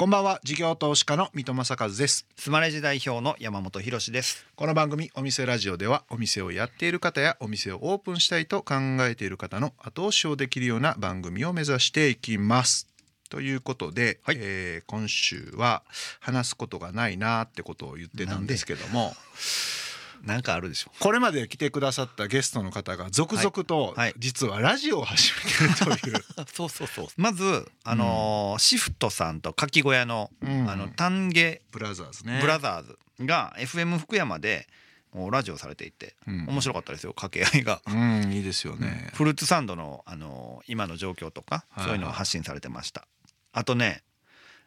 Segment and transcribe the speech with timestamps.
[0.00, 0.40] こんばんは。
[0.42, 2.24] 事業投資家の三戸正和です。
[2.34, 4.46] スマレジ代表の山本博です。
[4.56, 12.88] この番組お店ラジオではお店をやっている方やお店をオープンしたいと考えている方の後押しをできるような番組を目指していきます。
[13.28, 15.82] ということで、はい、えー、今週は
[16.18, 19.14] 話すことがないなってことを言ってたんですけども
[20.22, 20.90] なんかあるでしょ。
[21.00, 26.22] これまで来てくださったゲストの方が続々と実はラジオを始めてるという、はい、
[26.52, 26.86] そうそう。
[26.86, 32.38] そうまずあのーうん、シフトさんとかき小屋の、うん、あの丹下ブラザーズね。
[32.40, 34.66] ブラザーズが FM 福山で
[35.30, 43.08] ラジオされていて、うん、面白かったですよ掛け合いが、うん、いいですよね、フルーツサンドの、あのー、今の状況とか、そういうのを発信されてました。
[43.52, 44.04] あとね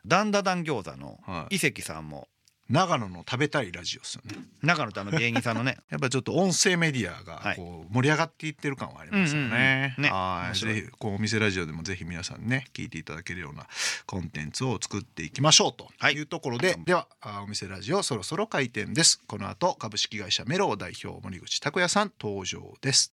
[0.06, 1.18] ダンダダン餃子の
[1.50, 2.28] 伊関さんも
[2.70, 4.38] 長野の食べたいラジオですよね。
[4.62, 5.78] 長野ってあの芸人さんのね。
[5.92, 9.96] やっぱちょっと音声メディアがこう盛り上がっていってる感はありますよね。
[9.98, 10.10] うんうん、ね。
[10.10, 10.58] はい。
[10.58, 13.68] ぜひこうお店ラジオでもぜひ皆さんね聞いていただけるような
[14.06, 16.20] コンテンツを作っていきましょうとい。
[16.20, 17.08] うところで、はい、では
[17.44, 19.20] お店ラジオそろそろ開店です。
[19.28, 23.14] この後株式会社メロ代表森口拓也さん登場です。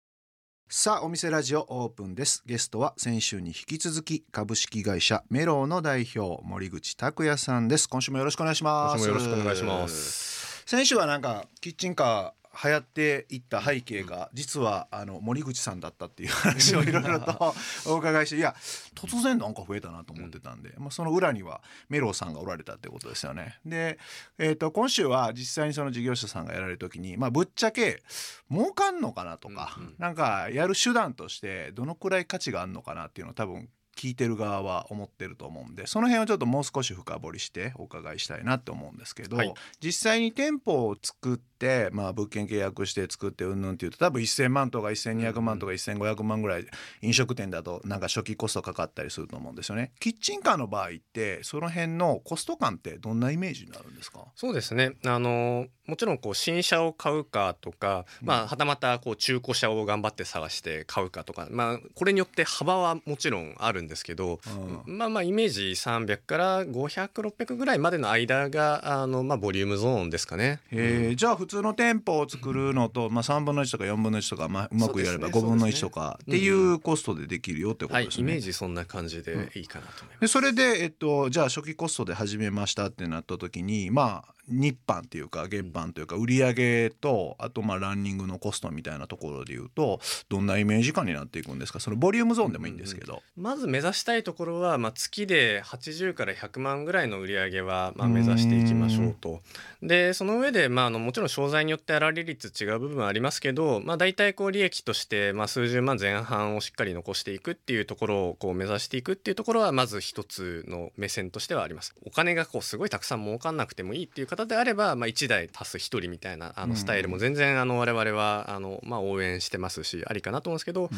[0.70, 2.42] さあお店ラジオオープンです。
[2.46, 7.88] ゲストは先週に引き続き株式会社メローの代表森口拓也さんです。
[7.88, 9.08] 今週もよろしくお願いします。
[9.08, 10.64] よろしくお願いします。
[10.66, 17.56] 先週はなんかキッチンカー流行っていった背景が実はあの森口さんだったっていう話をいろいろと
[17.88, 18.56] お伺いしていや
[18.96, 23.60] 突然なんか増えたなと思ってたんで、まあ、その裏にはメローさんがおられたってことですよね。
[23.66, 23.98] で、
[24.38, 28.04] えー、と今週は実際にその事業者さんがやられる時に、まあ、ぶっちゃけ
[28.52, 41.53] 儲かんのかなとか、うなんかやる手段としてどのくらい価値があるのかなっていうのを多分聞いてる側は思ってると思うんでその辺をちょっともう少し深掘りしてお伺いしたいなって思うんですけど、はい、実際に店舗を作って、
[41.92, 46.66] まあ、物件契約して作ってうんぬんっていうと多分1,000万とか1,200万とか1,500万ぐらい
[47.02, 49.92] 飲食店だとなんか初期コストかかったりすると思うんですよね。
[50.00, 54.26] キッチンカーの場合ってその辺のコスト感ってどんなイメージになるんですか？
[54.36, 54.94] そうですね。
[55.06, 64.40] あのもちろんこう新車を買うかとか、まあ、はたまたこう中古車を頑張って探して買うかとか、まあ、これによって幅はもちろんあるんですけど、
[64.86, 70.62] うん、まあまあイメージ300から500600ぐらいまでの間があの、まあ、ボリュームゾーンですかね。
[70.72, 78.24] えー、じゃあ普通の店舗を作るのと、まあ、3分の1とか4分の1とか、まあ、うまくやれば5分の1とかっていうコストでできるよってことですね。
[78.24, 80.22] はい、イメージそんな感じでいいかなと思います。
[80.22, 90.00] でそれで、えっと、じゃあ初期コストで始めましたってなった時にまあ日販っていうか月販というか売上とあとまあランニングのコストみたいなところでいうと
[90.30, 91.80] どんなイメージ感になっていくんですか？
[91.80, 99.42] そのボリュームゾーンでもいいんですけど、うん、まず目指したいところは、まあ、月で80から100万ぐらいの売り上げはまあ目指していきましょうと。
[99.82, 111.94] でその上で、まあ、あのもちろん商材によって粗利率違う部分はありますけど、まあ、大体こう利益として、まあ、数十万前半をしっかり残していくっていうところをこう目指していくっていうところはまず一つの目線としてはあります。
[112.06, 120.90] お金がこうすごいたくさん儲かんなくてもいいっていう方であれば、まあ、1台足す1人みたいなあのスタイルも全然あの我々はあの、まあ、応援してますしありかなと思うんですけど、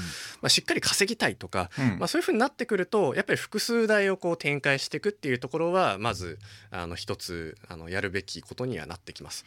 [0.41, 1.69] まあ、しっかり稼ぎたいとか、
[1.99, 6.39] まあ、そういうふうになってくるとやっぱり複数台をこう展開していくっていうところはまず
[6.71, 9.45] あの一つあのやるべきことにはなってきます。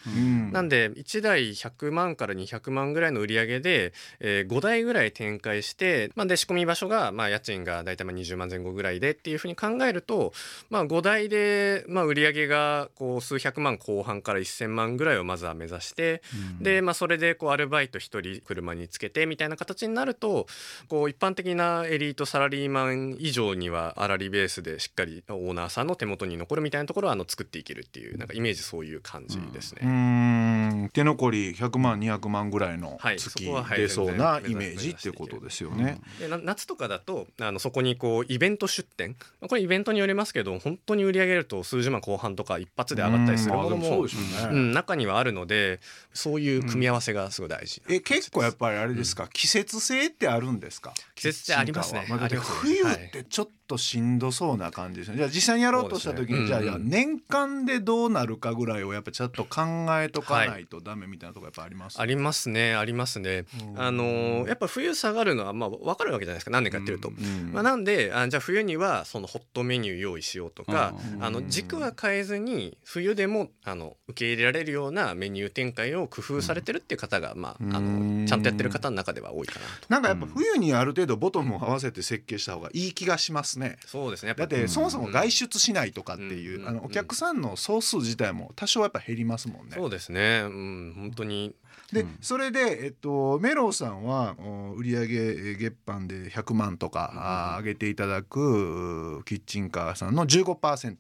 [0.53, 10.33] なんで1台100万から200万ぐらいの売り上げで、えー、5台ぐらい展開して、まあ、で仕込み場所が、まあ、家賃が大体まあ20万前後ぐらいでっていうふうに考えると、
[10.71, 16.23] まあ、5台で、まあ、売り上げがこう数百万後半から1,000万ぐらいをまずは目指して、
[16.59, 20.47] うん、で、まあ、それでこうアルバイト1人車につけてみたいな形になると
[20.89, 29.83] こう一般的なエリートサラリーマン以上には粗利ベースでしっかりオーナーさんの手元に残るみたいなところはあの作っていけるっていうなんかイメージそういう感じですね。
[29.85, 30.91] うん。
[30.93, 33.45] 手残り100万200万ぐらいの月
[33.77, 35.19] 出そうなイメージっていう。
[35.19, 36.01] ことですよね。
[36.21, 39.17] で夏とかだとあのそこにこうイベント出店。
[39.41, 44.07] これイベントによりますけど本当に売り上げると数十万後半とか一発で上がったりするものも、
[44.51, 45.81] うん、中にはあるので
[46.13, 50.93] そういう組み合わせがすごい大事、うん、え結構やっぱりあれですか、季節性ってあるんですか？
[51.15, 55.19] 季節性ありますね、まあ、冬ってちょっとしんどそうな感じですね。
[55.19, 59.61] じゃあ実際にやろうとした時に、ね、じゃあ、うん、年間でどうなるかぐらいをやっぱちょっと考
[60.01, 62.75] えとかないとダメみたいなとこやっぱあります、ありますね。
[62.75, 63.45] ありますね。
[63.77, 66.51] あのやっぱ冬下がるのはまあ分かるわけじゃないですか。
[66.51, 67.13] 何年かやってると、
[67.53, 79.87] まあ、なんであじゃあ冬にはそのホットメニュー用意しようとかあの軸は変えずに冬でもあの受け入れられるようなメニュー展開を工夫されてるっていう方が、まあ、あのちゃんとやってる方の中では多いかなと。
[79.89, 83.79] なんかやっぱ冬にある程度ボトムを合わせて設計した方がいい気がしますますね。
[83.87, 84.35] そうですね。
[84.35, 89.73] だってそもそも外出しないとかっていう、うん、あのお客さんの総数自体も多少やっぱ減りますもんね。
[89.75, 91.55] そうですね、うん、本当に。
[91.93, 94.37] で、うん、それで、えっと、メローさんは
[94.77, 100.97] 売上月間で100万とか、うん、上げていただくキッチンカーさんの15%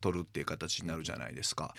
[0.00, 1.74] 取るっていう形になるじゃないですか。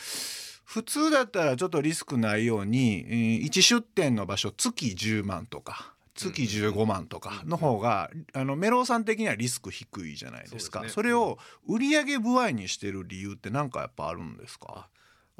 [0.66, 10.82] 普通だったらちょっとリスクないように1出店の場所月10万とか月15万とかの方が、あのメローさん的にはリスク低いじゃないですか。
[10.90, 11.38] それを
[11.68, 14.90] 売上歩合にしてる理由って何かやっぱあるんですか？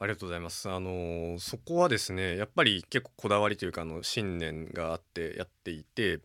[0.02, 0.70] ありがとうございます。
[0.70, 6.20] あのそこはですねやっぱり結構こだわりというかあの信念があってやっていて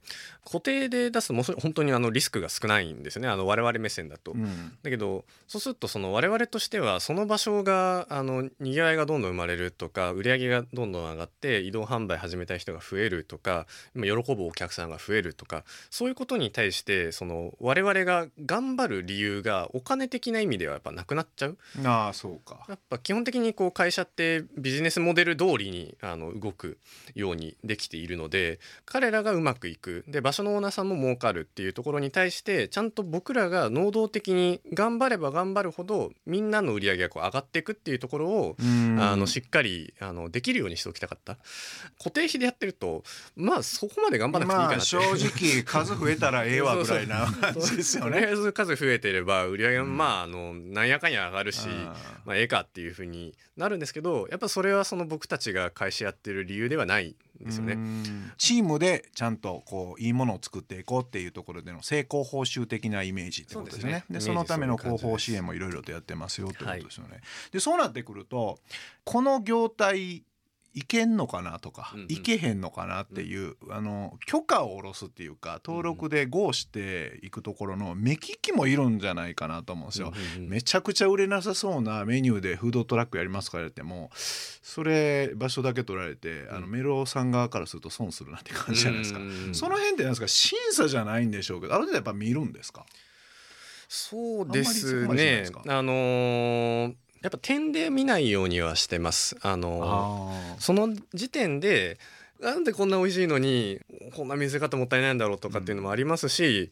[0.44, 4.32] 固定で出すも本当にあのリスクが少ないんですよねあの我々目線だと。
[4.32, 21.58] うん、だけどそうするとその我々としてはその場所があのにぎわいがどんどん生まれるとか売り上げがどんどん上がって移動販売始めたい人が増えるとか今喜ぶお客さんが増えるとかそういうことに対してその我々が頑張る理由がお金的な意味ではやっぱなくなっちゃう。
[21.85, 26.79] あそうかやっぱ基本的にこうこう会社ってビジネスモデル通りにあの動く
[27.14, 30.04] ようにできているので彼らがうまくいく。
[30.08, 38.56] で場所のオーナーさんも儲かるっていうところに対してちゃんと僕らが能動的に頑張れば頑張るほどみんなの売り上げがこう上がっていくっていうところを
[38.98, 41.36] あのしっかりあのできるようにしておきたかった。
[41.98, 43.04] 固定費でやってると
[43.36, 48.12] まあそこまで頑張らなくていいかなって、まあ、正直 数増えたらええわぐらいな感じですよね。
[48.12, 51.69] とりあえず数増えてれば売り上げもまああのなんやかんや上がるし、
[52.25, 57.08] まあ、ええかっていうふうになるんですけどやっぱそれはその僕たちが会社やってる理由ではない。
[57.08, 57.78] んですよね。
[58.38, 64.04] チームでちゃんとこういいものを作っていこうっていうところでの成功報酬的なイメージってことですね。
[64.08, 67.10] で、ね、そのための広報支援もいろいろとやってますよってことですよね。
[67.12, 67.20] はい、
[67.52, 68.58] でそうなってくると
[69.04, 70.25] この業態
[70.75, 92.85] いけんのかなとか、うんうん、いけへんのかなっていう、うん、あの許可を下ろすっていうか登録で GO していくところの目利きもいるんじゃないかなと思うんですよ、うんうんうん、めちゃくちゃ売れなさそうなメニューでフードトラックやりますから言ってもそれ場所だけ取られて、あのメロさん側からすると損するなって感じじゃないですか、うんうんうん、その辺ってなんですか審査じゃないんでしょうけどある程度やっぱ見るんですか？
[93.87, 95.44] そうですね。
[95.69, 96.94] あのー
[97.25, 99.35] やっぱ点で見ないようにはしてます。
[99.41, 101.97] あのその時点で
[102.38, 103.81] なんでこんな美味しいのに
[104.15, 106.71] こんな見せ方もったいないんだろうとかっていうのもありますし、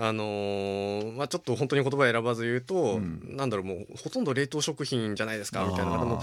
[0.00, 5.98] あのー、まあ、ちょっと本当に言葉選ばず言うと、うん、なんだろうもうほとんど冷凍食品じゃないですかみたいな。
[5.98, 6.22] 方も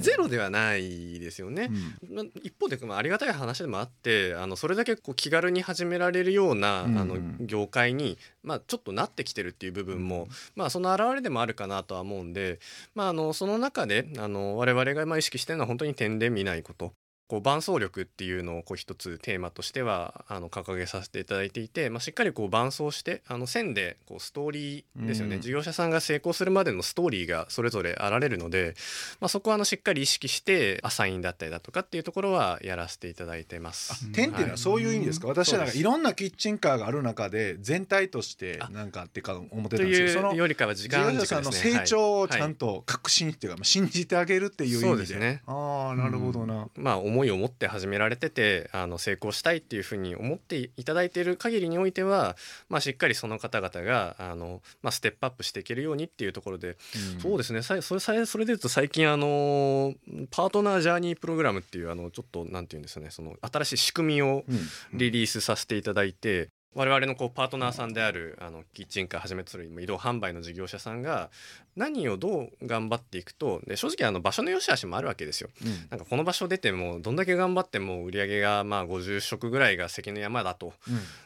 [0.00, 1.70] ゼロではないですよね。
[2.10, 10.26] うん、一方で、まあ、ありがたい話でもあってあのそれだけこう気軽に始められるような、うん、あの業界に、まあ、ちょっとなってきてるっていう部分も、
[10.56, 12.58] まあ、その表れでもあるかなとは思うんで、
[12.96, 16.92] まあ、あのその中であの我々がまあ意識してるのは本当に点で見ないこと。
[17.28, 28.74] こう伴走力っていうのをこう一つテーマとしてはあの掲げさせていただいていて、まあ、しっかりこう伴走してあの線でこうストーリーですよね、うん、事業者さんが成功するまでのストーリーがそれぞれあられるので、
[29.20, 34.10] まあ、そこはあのしっかり意識してアサインだったりだとかっていうところはやらせていただいてます。
[34.12, 44.86] 点っていうのはそういう意味ですか、はい、私はなんかいろんなキッチンカーがある中で全体としてなんかってか思ってたんですけどそのよりかは時間事業者さんの成長をちゃんと確信っていうか、まあ、信じてあげるっていう意味で。
[44.86, 46.68] そうですね、ああなるほどな。
[46.76, 52.36] まあ思いを持って始めめられててあの成功したいっていうふうに思っていただいている限りにおいては、
[52.68, 56.76] まあ、しっかりその方々があの、まあ、ステップアップしていけるようにっていうところで、
[57.14, 57.62] うん、そうですね。
[57.62, 59.94] それそれそれでいうと最近あの
[60.30, 64.44] パートナージャーニープログラムっていうあのちょっとなんていうんですかねその新しい仕組みを
[64.92, 71.30] リリースさせていただいて、我々のこうパートナーさんであるあのキッチンカーはじめとする移動販売の事業者さんが
[71.74, 75.48] 何をどう頑張っていくとで正直あの場所の良し悪しもあるわけですよ。
[75.62, 80.72] うん、なんかこの場所出てもどんだけ頑張っても売り上げがまあ50食ぐらいが関の山だと、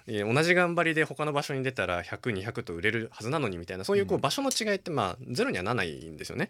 [0.09, 6.49] うん、同じ頑張りで他の場所に出たら100200と売れるはずなのにみたいなそういうこう場所の違いってまあゼロにはならないんですよね。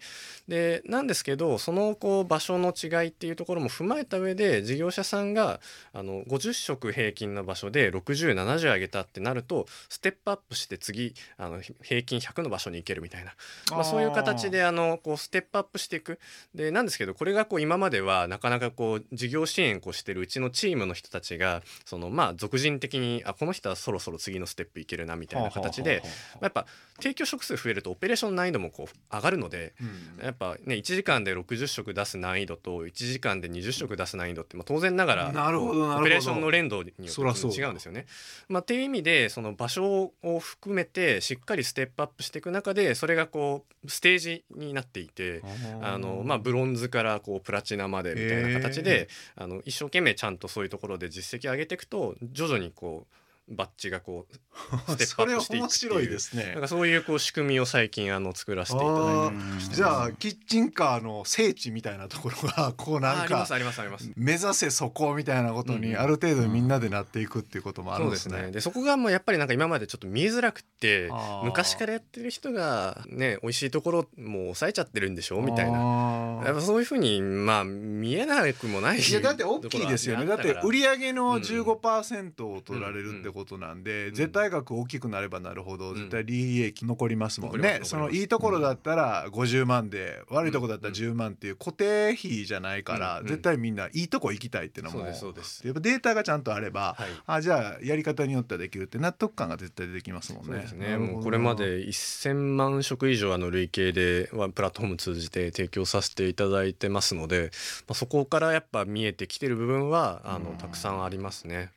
[0.48, 5.60] でなんですけどそのこう場所の違いっていうところも踏まえた上で事業者さんが
[5.92, 13.32] あの50食平均の場所で6070上げたってなるとステップアップして次あの平均100の場所に行けるみたいな、
[13.70, 16.18] まあ、そういう形であのこうステップアップしていく。
[16.54, 26.02] でなんですけどこれがこう今まではなかなかこう事業支援をしてるうちのチームの人たちがそのまあ俗人的にあこの人はそろそろ次のステップいけるなみたいな形で
[26.40, 26.66] やっぱ
[26.96, 29.74] 提供食数増えるとオペレーション難易度もこう上がるので、
[30.18, 38.06] うん、やっぱね1時間で60食出す難易度と1時間で20食出す難易度って、まあ、当然ながらオペレーションの連動によって違うんですよね。
[38.48, 45.42] まあ、っていう意味でその場所を含めてしっかりステップアップしていく中でそれがこうステージになっていて
[45.82, 53.14] あの、まあ、ブロンズからこうプラチナまでみたいな形であの一生懸命ちゃんとそういうところで実績上げていくと徐々にこう
[53.50, 54.34] バッジがこう
[54.96, 55.90] ステップアップしていく面っていう。
[55.90, 56.52] 白いですね。
[56.52, 64.10] なんかそういうこう仕組みを最近あの作らせていただいてじゃあキッチンカーの聖地みたいなところがこうあなんかありますありますあります。
[64.16, 68.42] 目指せそこみたいなことにうんある程度みんなでなっていくっていうこともあるんですすね。
[68.42, 71.10] ねでそこがもうやっぱりなんか今までちょっと見えづらくって
[71.44, 75.78] 昔からやってる人がね美味しいところもう抑えちゃってるんでしょみたいな。
[75.78, 80.26] なやっぱそういうふうにまあ見えなくもないいやだって大きいですよね。
[80.26, 84.14] だって売り上のうん15%を取られるってことなんで、ん。
[84.14, 85.94] 絶対額大きくなればなるほどん。
[85.94, 93.26] 絶対利益残りますもんね、そのいいところだったら50万で、悪いところだったら10万っていう固定費じゃないから、うん。
[93.26, 95.66] 絶対みんないいとこ行きたいっていうのもそうですそうです。
[95.66, 97.08] やっぱデータがちゃんとあれば、はい。
[97.26, 100.48] あじゃあやり方によってはできるって納得感が絶対出てきますもんね。
[100.48, 100.96] そうですね。
[100.96, 107.50] もうこれまで1000万食以上あの累計ではプラットフォーム通じて提供させていただいてますので、
[107.86, 110.56] まあ、そこからやっぱ見えてきてる部分はあのうん。
[110.56, 111.70] たくさんありますね。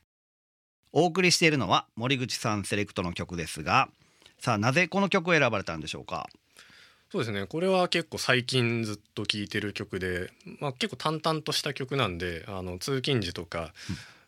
[0.94, 3.90] お送りしているのは森口さんセレクトの曲ですが
[4.40, 6.30] さあなぜこの曲を選ばれたんでしょうか？
[7.12, 7.46] そうですね。
[7.46, 13.72] これは結構最近ずっと聴いてる曲で、まあ、結構淡々とした曲なんであの通勤時とか、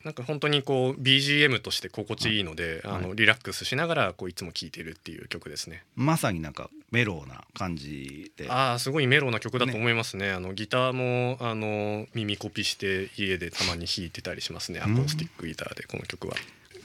[0.06, 5.84] なんか本当にこう BGM として心地いいので、あのリラックスしながらこういつも聴いてるっていう曲ですね。
[5.96, 8.48] まさになんかメローな感じで。
[8.48, 10.32] ああすごいメローな曲だと思いますね。
[10.32, 14.80] あのギターもあの耳コピして家でたまに弾いてたりしますね。
[14.80, 16.36] アコースティックギターでこの曲は。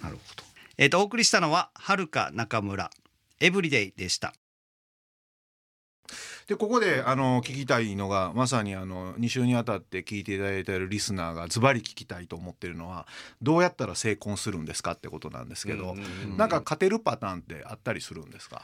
[0.03, 0.43] なるほど。
[0.79, 2.91] えっ、とお送りしたのははるか中村。
[3.43, 4.35] エブリデイでした
[6.51, 13.07] でここであの聞きたいのがまさにあの2週にわたって聞いていただいているリスナーがズバリ聞きたいと思ってるのは
[13.41, 16.37] どうやったら成婚するんですかってことなんですけど、うんうんうん。
[16.37, 18.63] なんか勝てるパターンってあったりするんですか？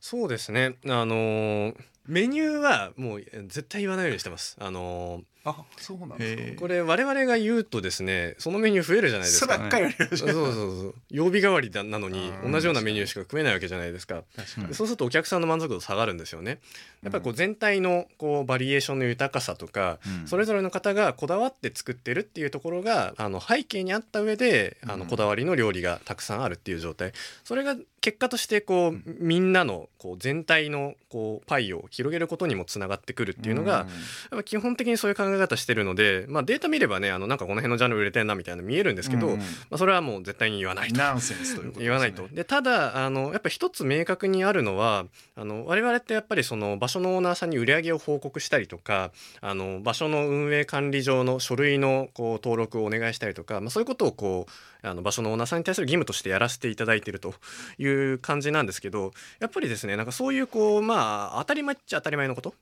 [0.00, 0.76] そうですね。
[0.86, 1.74] あのー
[2.06, 4.56] メニューはもう絶対言わないようにしてます。
[4.60, 6.60] あのーあそうなんですか。
[6.60, 9.54] これ我々が言うとですねそのメニュー増えるじゃないですか。
[9.54, 14.24] そればっかりやりましそうそうそう曜日代わりだなのにうん同じようなメニューしか食えないわけじゃないですか。
[14.34, 14.66] 確かに。
[14.66, 16.58] でそうするとお客さんの満足度下がるんですよね。
[17.04, 20.26] やっぱりこう全体のこうバリエーションの豊かさとかうん。
[20.26, 25.08] それぞれの方がこだわって作ってるっていうところがあの背景にあった上であのうん。
[25.08, 27.12] こだわりの料理がたくさんあるっていう状態。
[27.44, 33.86] それが結果としてこうみんなのこう全体のこうパイを広げることにもつながってくるっていうのが、やっ
[34.30, 40.98] ぱ基本的にそういう考え方してるので、まあ、データ見ればねあのなんかこの辺のジャンル売れてんなみたいなの見えるんですけど、うんまあ、それはもう絶対に言わないと。
[40.98, 41.84] ナンセンスということですね。
[41.84, 42.28] 言わないと。
[42.28, 49.10] でただあのやっぱ一つ明確にあるのはあの我々ってやっぱりその場所のオーナーさんに売り上げを報告したりとか
[49.40, 57.34] あの場所の運営管理上の書類のこう登録をお願いしたりとか、まあ、そういうことをこうあの場所のオーナーさんに対する義務としてやらせていただいていると
[57.78, 62.54] いう感じなんですけどやっぱりですねなんかそういうこうまあ当たり前っちゃ当たり前のこと。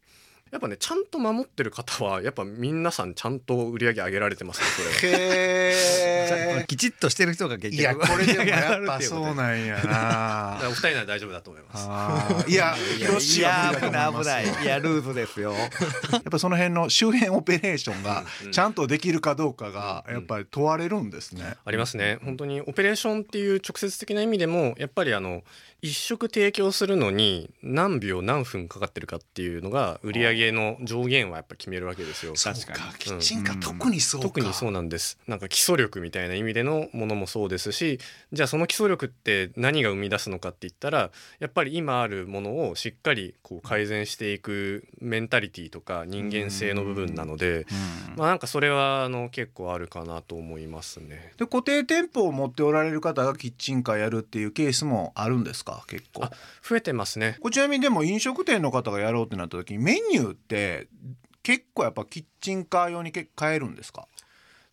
[0.54, 4.66] やっぱねちゃんと守ってる方はやっぱ皆さんちゃんと売り上げ上げられてますね
[5.00, 5.12] それ。
[5.12, 5.18] は。
[5.18, 6.66] へー。
[6.70, 10.61] きちっとしてる人が結局いやこれでもやっぱそうなんやな。
[10.68, 12.49] お二人なら大丈夫だと思います。
[12.49, 14.44] いやいや広しいます危ない危ない。
[14.62, 15.54] いやルーズですよ。
[15.54, 18.52] やっぱその辺の周辺オペレーションがうん。
[18.52, 21.56] ちゃんとできるかどうかがやっぱり問われるんですね。
[21.64, 22.20] ありますね。
[22.23, 25.42] 本当にオペレーションっていう直接的な意味でもやっぱりあの
[25.82, 32.34] 一食提供するのに何秒何分かかってるかっていうのが売り上げの上限はやっぱ決めるわけですよ。
[32.34, 34.28] 確かにキッチンカー特にそうか。
[34.28, 37.98] 特にそうなんですなんか基礎力みたいな意味でのものもそうですし
[38.32, 51.32] じゃあその基礎力って何が生み出すのかって言ったらやっぱり今あるものをしっかりこう改善していくメンタリティとか人間性の部分なのでうんまあなんかそれはあの結構あるかなと思いますね。
[51.36, 55.84] で固定店舗を持っておられる方がキッチンカーやるっていうケースもあるんですか？
[55.88, 56.30] 結構あ
[56.62, 57.36] 増えてますね。
[57.40, 60.88] これちなみにでも飲食店の方がやろうってなった時にメニューって
[61.42, 64.08] 結構やっぱキッチンカー用に買えるんですか？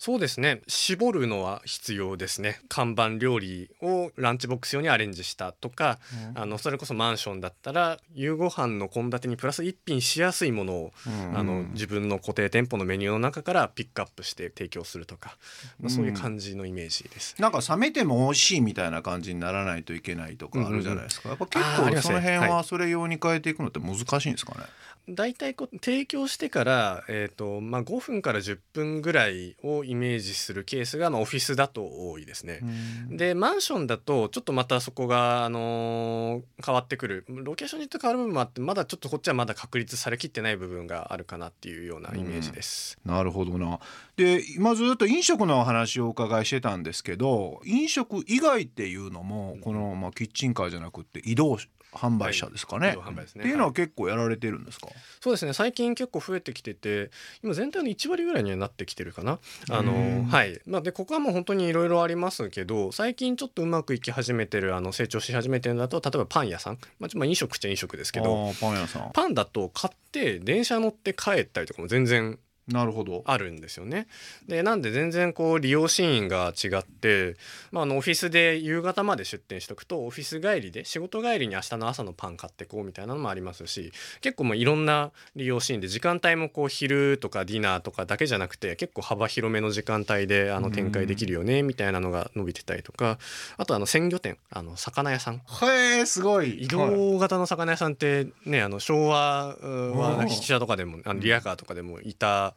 [0.01, 0.63] そうですね。
[0.67, 2.59] 絞るのは必要ですね。
[2.69, 5.99] 看板料理をランチボックス用にアレンジしたとか、
[6.33, 11.37] あのそれこそマンションだったら夕ご飯の献立にプラス一品しやすいものを、うん。
[11.37, 15.37] あの自分の固定店舗のメニューの中からピックアップして提供するとか、
[15.79, 17.39] まあ、そういう感じのイメージです。
[17.39, 24.65] なんか冷めても美味しいみたいな感じにならないといけないとかあるじゃないですか、やっぱ結構その辺ははそれ用に変えていくのって難しいんですかね、
[25.09, 32.61] 大体こう提供してから、えーとまあ、5分から10分ぐらいをイメージするケースが、まあ、オフィスだと多いですね。
[33.09, 42.97] でマンションだとちょっとまたそこが、あのー変わってくるロケーションによって変わる部分もあってまだちょっとこっちはまだ確立されきってない部分があるかなっていうようなイメージです。
[43.05, 43.79] なるほどな
[44.15, 51.57] で今ずっと飲食のお話をお伺いしてたんですけど飲食以外っていうのもこの、まあ、キッチンカーじゃなくって移動
[51.93, 52.95] 販売者ですかね。
[52.97, 53.23] はいね。
[53.23, 54.87] っていうのは結構やられてるんですか？
[55.19, 55.53] そうですね。
[55.53, 57.11] 最近結構増えてきてて
[57.43, 59.39] 今全体の1割ぐらいにはなってきてるかな。
[59.69, 59.85] あうん。
[59.85, 60.59] のはい。
[60.65, 69.11] まあでここはもう本当にいろいろありますけど最近ちょっとうまくいき始めてるあの成長し始めてるんだと例えばパン屋さん、まあ、飲食っちゃ飲食ですけどパン屋さん。
[69.13, 72.39] パンだと買って電車乗って帰ったりとかも全然
[72.71, 73.23] なるほど。
[73.25, 74.07] あるんですよね。
[74.47, 77.35] でなんで全然こう利用シーンが違って、
[77.71, 93.17] まあ、あのオフィスで夕方まで出店しとくとオフィス帰りで仕事帰りに明日の朝のパン買ってこうみたいなのもありますし結構もういろんな利用シーンで時間帯もこう昼とかディナーとかだけじゃなくて結構幅広めの時間帯であの展開できるよねみたいなのが伸びてたりとか
[93.57, 96.63] あとあの鮮魚店あの魚屋さんへえすごい。
[96.63, 102.55] 移はい動型の魚屋さんってねあの昭和うはうん汽車とかでもあのリアカーとかでもいた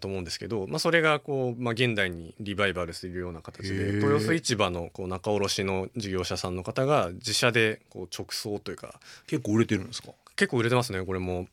[0.00, 10.08] と思うんですけど、まあ、それがこう、まあ、現代にリバイバルするような形で豊洲市場のこう仲卸の事業者さんの方が自社でこう直送というか結構売れてるんですか？
[10.36, 11.46] 結構売れてますねこれも。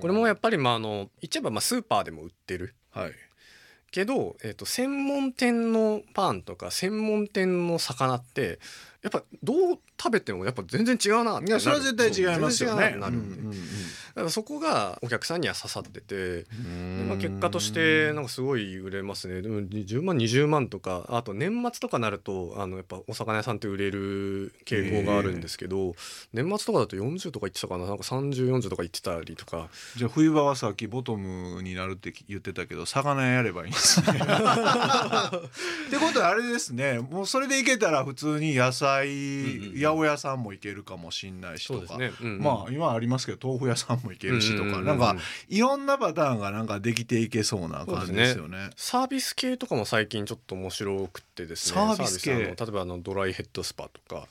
[0.00, 3.12] これもやっぱりまああの言っちゃえばまあスーパーでも売ってるはい。
[3.90, 8.60] けど、えー、と専門店のパンとか専門店の魚って
[9.02, 12.96] やっぱどう食べてもやっぱ全然違うなっていやそれは絶対違いますよね。
[12.98, 13.56] なるんで、うんうん
[14.10, 16.44] だからそこがお客さんには刺さってて、
[17.06, 19.40] まあ、結果としてなんかすごい売れますね。
[19.40, 25.94] でも10万20万とかあと年末とかなるとあのやっぱお魚屋さんって売れる傾向があるんですけど、
[26.32, 27.86] 年末とかだと40とか言ってたかな？
[27.86, 29.68] なんか3040とか言ってたりとか。
[29.96, 34.18] じゃあ冬場はさっきボトムになるって言ってたけど魚屋やればいいんですね。
[34.18, 36.98] ってことはあれですね。
[36.98, 42.42] もうそれでいけたら普通に野菜、うんうん八百屋さんも行けるかもしんないしとか、ね、うんうん。
[42.42, 45.16] まあ今ありますけど豆腐屋さんも行けるしとか、うんうんなんか
[45.48, 48.70] いろんなパターンがなんかできていけそうな感じですよね。
[48.76, 51.74] サービス系とかも最近ちょっと面白くてですね。
[51.74, 52.30] サービス系。
[52.32, 54.26] 例えばあのドライヘッドスパとか。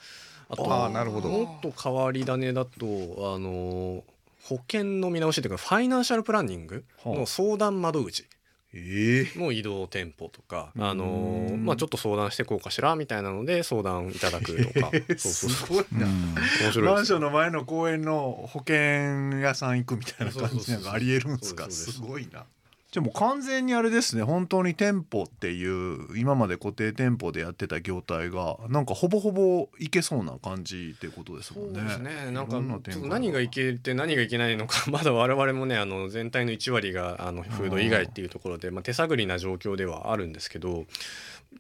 [0.50, 1.30] あとあーなるほど。
[1.30, 2.86] もっと変わり種だと
[3.36, 4.04] あの
[4.44, 8.24] 保険の見直しというかファイナンシャルプランニングの相談窓口。
[8.24, 8.39] ええ
[8.74, 10.84] の移動店舗とか、うん。
[10.84, 14.92] あのまあ、ちょっと相談してこうかしらみたいなので相談いただくとか。
[15.18, 16.06] そうそうすごいな。
[16.06, 21.64] うん面白いマンションの前の公園の保険屋さん行くみたいな感じなんかありえるんですか？
[21.66, 22.46] そうそうそうすごいな。
[22.92, 24.24] じゃあもう完全にあれですね。
[24.24, 31.82] 本当に店舗っていう今まで固定店舗でやってた業態がなんかほぼほぼいけそうな感じってことですもんね。
[31.82, 32.32] そうですね。
[32.32, 32.60] なんか
[33.08, 40.88] 何がいけて何がいけないのか まだ我々もねあの全体の1割があのフード以外っていうところで、まあ、手探りな状況ではあるんですけど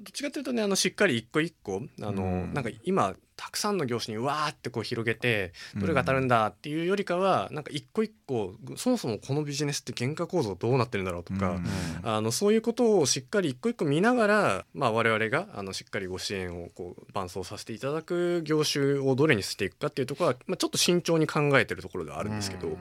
[0.01, 2.53] どっちかというとねあのしっかり一個一個あの、うん。
[2.53, 11.65] なんか今たくさんの業種にわーってこう広げてどれが当たるんだっていうよりかはなんか一個一個そもそもこのビジネスって原価構造どうなってるんだろうとか、うん。
[12.03, 22.73] あのそういうことをしっかり一個一個見ながら、まあ、我々があのしっかりご支援をこう伴走させていただく業種をどれにしていくかっていうところは、まあ、ちょっと慎重に考えてるところではあるんですけど、うん。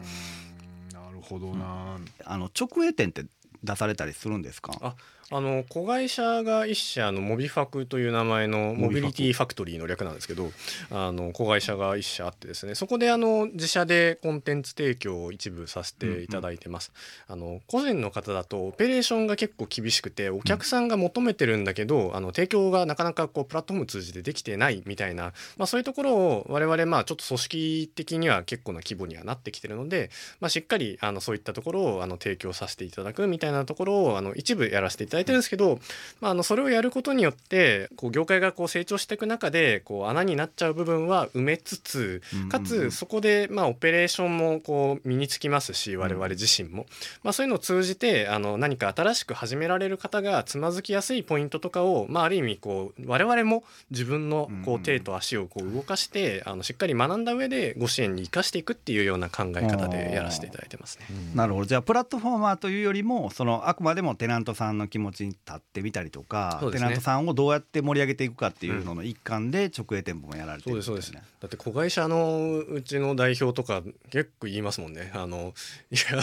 [0.93, 1.99] なるほどな。
[2.25, 3.25] あの直営店って
[3.63, 4.73] 出されたりするんですか？
[4.81, 4.95] あ
[5.31, 10.51] あの子会社が一社のモビファクという名前のモビリティファクトリーの略なんですけど
[10.91, 16.93] あの子会社が一社あってですねそこであの自社でコンテンツ提供を一部させていただいてます、
[17.29, 30.11] あの個人の方だとオペレーションが結構厳しくてお客さんが求めてるんだけど、あの提供がなかなかこうプラットフォーム通じてできてないみたいな、まあ、そういうところを我々まあちょっと組織的には結構な規模にはなってきてるので、
[30.41, 35.79] まあ、しっかりあのそういったところをあの提供させていただくみたいなところをあの一部やらせていただいてるんですけど、
[36.21, 46.87] まあ、あのそれをやることによってこう業界がこう成長していく中でこう穴になっちゃう部分は埋めつつかつそこでまあオペレーションもこう身につきますし我々自身も、
[47.23, 61.07] まあ、そういうのを通じてあの何か新しく始められる方がつまずきやすいポイントとかを、まあ、ある意味こう我々も自分のこう手と足をこう動かしてあのしっかり学んだ上でご支援に生かしていくっていうような考え方でやらせていただいてますね。
[61.35, 61.67] なるほど。
[61.67, 66.73] じゃあプラットフォーマーというよりもそのあくまでもテナントさんの気持ちに立ってみたりとか、ね。
[66.73, 75.13] テナントさんをどうやって盛り上げていくかっていうのの一環で直営店舗もやられてるそうですだって子会社のうちの代表とか結構言いますもんね。
[75.15, 75.55] あの
[75.91, 76.21] いや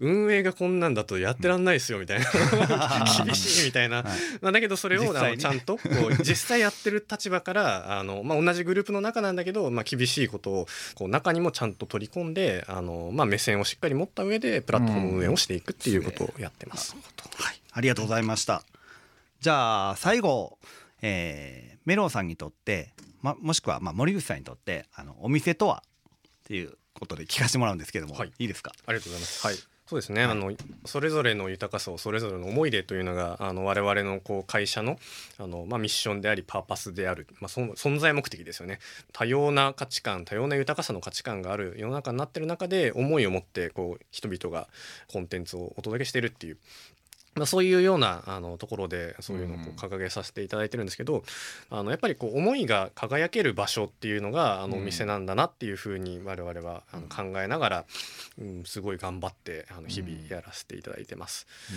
[0.00, 2.26] 運営がこんなんだとやってらんないですよみたいな。
[3.24, 4.04] 厳しいみたいな、はい。
[4.42, 16.94] まあ、だけどそれをちゃんとこう実際やってる立場からあの、まあ、同じグループの中なんだけど、まあ、厳しいことをこう中にもちゃんと取り込んであの、まあ、目線をしっかり持った上でプラットフォーム運営をしていくっていうことをやってます。
[17.36, 18.64] はいありがとうございました。
[19.38, 20.58] じゃあ最後、
[21.00, 28.32] えーメロンさんにとって、ま、もしくはまあ森口さんにとってあのお店とはっていうことで聞かせてもらうんですけども、はい。
[28.36, 28.72] いいですか？
[28.84, 29.46] ありがとうございます。
[29.46, 29.56] はい。
[29.86, 30.52] そうですね、はい、あの
[30.84, 34.98] それぞれの豊かさをそれぞれの思いでというのがあの我々のこう会社の
[35.38, 38.80] あの、まあ、ミッションでありパーパスである、まあ、その存在目的ですよね。
[39.14, 44.68] 多様な価値観多様な豊かさの価値観がある世の中になってる中で思いを持ってこう人々が
[45.10, 46.58] コンテンツをお届けしてるっていう
[47.38, 51.22] まあ、そういうようなあのところでそういうのをこう掲げさせていただいてるんですけど、
[51.70, 57.84] うん、あのやっぱりこう思いが輝ける場所っていうのがあのお店なんだなっていうふうに我々はあの考えながら、
[58.38, 61.46] うん、すごい頑張ってあの日々やらせていただいてます。
[61.70, 61.76] うん、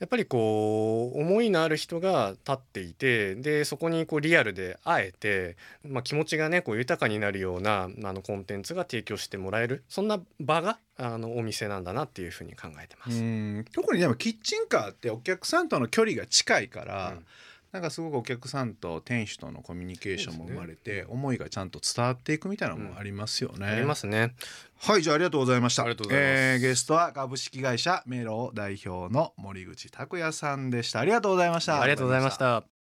[0.00, 13.72] やっぱりこう思いのある人が立っていてでそこにこうリアルで会えて、まあ、気持ちがねこう豊かになるようなあのコンテンツが提供してもらえるそんな場があのお店なんだなっていうふうに考えてます。
[13.72, 17.26] 特にでもキッチンカーってお客さんとの距離が近いから、うん、
[17.70, 23.56] なんかすごくお客さんと店主とのコミュニケーションも生まれて、ね、思いがちゃんと伝わっていくみたいなのもありますよね。
[23.58, 24.34] うん、ありますね。
[24.80, 25.84] はいじゃあありがとうございました。
[25.84, 26.30] ありがとうございます。
[26.30, 30.98] えー、ゲストは株式会社メロ代表の森口拓也さんでした。
[30.98, 31.80] ありがとうございました。
[31.80, 32.77] ありがとうございました。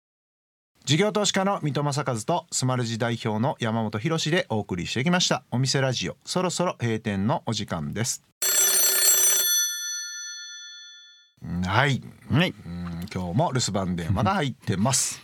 [0.87, 5.43] 事業投資家の三戸正和とスマルジ代表の山本博でお送りしてきました。
[5.51, 8.23] お店ラジオそろそろ閉店のお時間です。
[11.65, 12.55] はい、はい、
[13.13, 15.21] 今日も留守番電話が入ってます。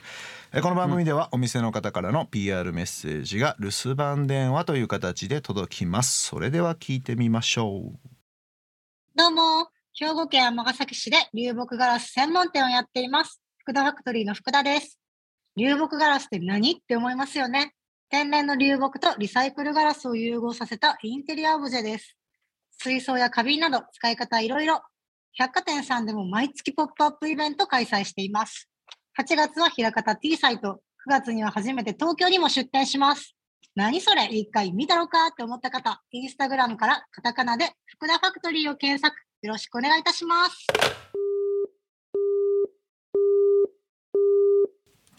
[0.53, 6.25] この番組ではお店の方からの PR メッセージが留守番電話という形で届きます。
[6.25, 7.98] それでは聞いてみましょう。
[9.14, 13.40] どうも兵庫県尼崎市で流木ガラス専門店をやっています。
[13.59, 14.98] 福田ファクトリーの福田です
[15.55, 16.73] 流木ガラスって何？
[16.73, 17.75] って思いますよね。
[18.09, 22.17] 天然の流木とリサイクルガラスを融合させたインテリアオブジェです。
[22.79, 24.81] 水槽や花瓶など使い方いろいろ。
[25.35, 28.69] 百貨店さんでも毎月ポップアップイベント開催しています。
[29.19, 33.35] 8月は平方 T サイト、9月には初めて東京にも出店します。
[33.75, 34.25] 何それ？
[34.27, 35.27] 一回見たろか？
[35.29, 39.15] って思った方、インスタグラムからカタカナで福田ファクトリーを検索。
[39.43, 40.67] よろしくお願いいたします。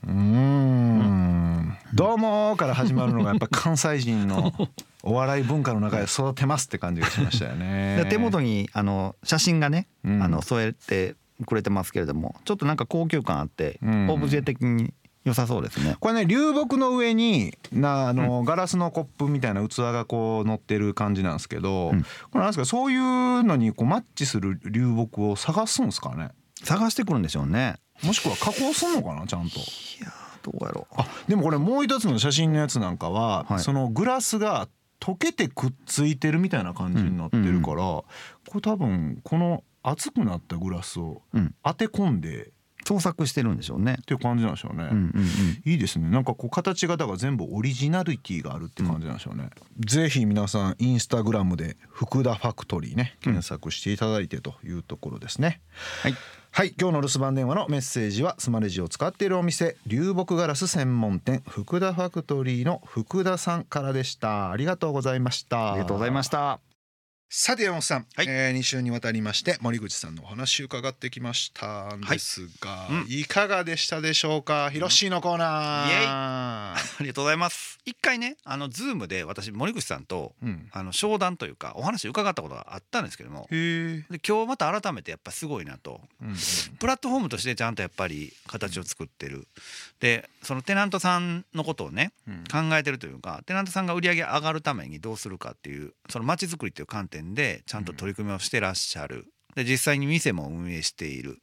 [0.08, 1.78] うん。
[1.94, 4.52] どうもから始まるのがやっぱ関西人の
[5.04, 8.06] お笑い文化の中で育てますって感じがしましたよね。
[8.10, 15.96] 手元にあの写真がね、うん、あの添えてくれてますけれどもちょっとなんか高級感あって、うん、オブジェ的に良さそうですね。
[16.00, 26.30] これね流木の上になあの、うん、ガラスのコップみたいな器がこう乗ってる感じなんですけど、うん、これなんですかそういうのにこうマッチする流木を探すんですかね？
[26.64, 29.60] 探してくるんでしょうねもしくは加工すんのかなちゃんと？
[29.60, 29.62] い
[30.02, 30.96] やどうやろう。
[30.98, 34.68] あでもこれもう一つの写真のやつなんかは、はい、そのグラスが
[35.00, 38.06] 溶けてくっついてるみたいな感じになってるから、うんうん、こ
[38.56, 41.22] れ多分この熱くなったグラスを
[41.64, 42.52] 当て込んで、
[42.86, 43.98] 創作してるんでしょうね。
[44.02, 46.10] っていう感じなんでしょうね、うんうんうん、いいですね。
[46.10, 55.62] なんかこう形がだから全部オリジナリティがあるって感じなんでしょうね、うん、ぜひ皆さんインスタグラムで福田ファクトリーね検索していただいてというところですね、
[56.02, 56.16] はい
[56.56, 64.52] はい今日の留守番電話のメッセージはスマレジを使っているお店流木ガラス専門店福田ファクトリーの福田さんからでした。
[64.52, 65.72] ありがとうございました。
[65.72, 66.60] ありがとうございました。
[67.36, 76.06] さて山本さん、はい、えー、2週にわたりまして森口さんのお話伺ってきましたんですが、はいうん、いかがでしたでしょうか、ヒロシーのコーナー、イエイ。
[76.06, 77.80] ありがとうございます。
[77.86, 86.36] 一回ねあのズームで私森口さんと、うん、あの商談というかお話伺ったことがあったんですけどもで今日また改めてやっぱすごいなと、うん、
[86.80, 89.48] プラットフォームとしてちゃんとやっぱり形を作ってる。
[90.00, 92.12] でそのテナントさんのことをね、
[92.52, 99.26] 考えてるというかテナントさんが売り上げ上がるためにどうするかっていうその街づくりという観点でちゃんと取り組みをしてらっしゃる。
[99.56, 101.40] で実際に店も運営している。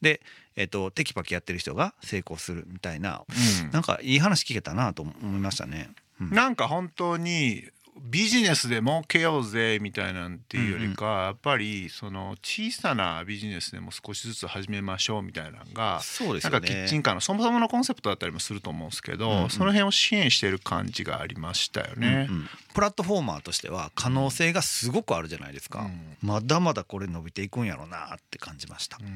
[0.00, 0.20] で、
[0.56, 3.24] えーと、テキパキやってる人が成功するみたいな、
[3.64, 5.90] うん、なんかいい話聞けたなと思いましたね。
[6.20, 7.64] うん、なんか本当に
[7.96, 29.06] ビジネスで儲けようぜみたいなんていうよりか、うんうん、やっぱりその小さなビジネスでも少しずつ始めましょうみたいなのがそうです、ね、なんかキッチンカーのそもそものコンセプトだったりもすると思うんですけど、うんうん、その辺を支援してる感じがありましたよね、うんうん、プラットフォーマーとしては可能性がすごくあるじゃないですか、うん、まだまだこれ伸びていくんやろうなって感じました、うん、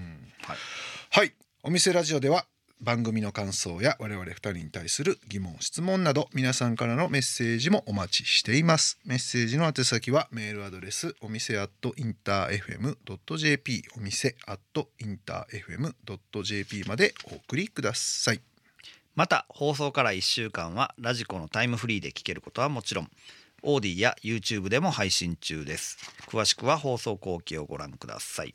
[0.43, 0.57] はい、
[1.11, 1.33] はい、
[1.65, 2.47] お店ラジオでは
[2.81, 8.99] 番組の感想や我々2人に対する疑問質問など皆さんからのメッセージもお待ちしています。
[9.05, 18.41] メッセージの宛先はメールアドレスお店アットインター FM.jp お店アットインター FM.jp までお送りください。
[19.17, 23.11] また放送から1週間は radiko のタイムフリーで聞けることはもちろん
[23.63, 25.99] AuDee や YouTube でも配信中です。
[26.29, 28.55] 詳しくは放送後記をご覧ください。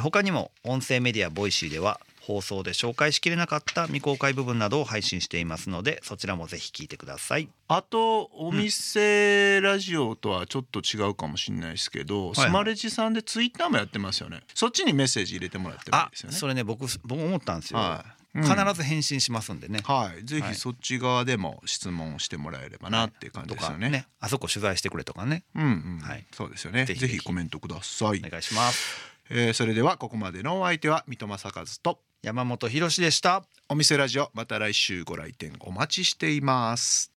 [0.00, 7.48] 他にも音声メディア Voicy では放送で紹介しきれなかった未公開部分などを配信していますのでそちらもぜひ聞いてください。
[7.68, 14.42] あとお店ラジオとはちょっと違うかもしれないですけど、はいはい、スマレジさんでツイッターもやってますよね。
[14.54, 16.36] そっちにメッセージ入れてもらってもいいですよね。
[16.36, 18.42] それね僕僕思ったんですよ、はい。
[18.42, 20.24] 必ず返信しますんでね、はい。
[20.24, 25.44] ぜひそっち側でも質問してもらえればなっていう感じですよね,、ねあそこ取材してくれとかね。
[25.54, 26.84] うんうん、はい、そうですよね。
[26.84, 27.20] ぜひ。
[27.20, 28.22] コメントください。
[28.24, 28.98] お願いします、
[29.30, 33.44] えー、それではここまでのお相手は三戸正和と山本博でした。
[33.68, 37.10] お店ラジオまた来週ご来店お待ちしています。